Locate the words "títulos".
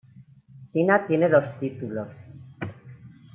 1.59-2.07